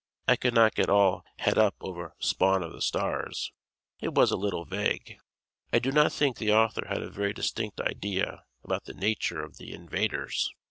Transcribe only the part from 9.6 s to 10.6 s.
invaders.